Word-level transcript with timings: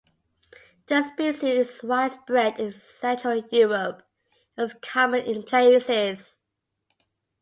The 0.87 1.03
species 1.03 1.43
is 1.43 1.83
widespread 1.83 2.59
in 2.59 2.71
Central 2.71 3.43
Europe 3.51 4.01
and 4.57 4.65
is 4.65 4.73
common 4.81 5.21
in 5.27 5.43
places. 5.43 6.39